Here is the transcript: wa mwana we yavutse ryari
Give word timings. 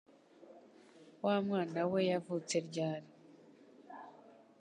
wa 1.25 1.35
mwana 1.45 1.81
we 1.91 1.99
yavutse 2.11 2.55
ryari 2.67 3.09